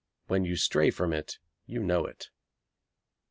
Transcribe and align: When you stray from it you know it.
When 0.25 0.45
you 0.45 0.55
stray 0.55 0.89
from 0.89 1.13
it 1.13 1.37
you 1.67 1.83
know 1.83 2.07
it. 2.07 2.31